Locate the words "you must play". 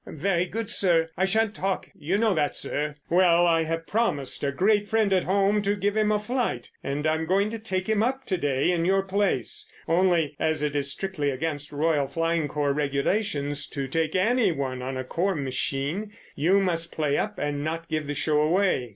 16.35-17.15